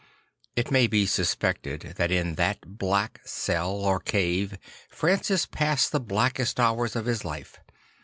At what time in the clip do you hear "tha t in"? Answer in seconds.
1.95-2.33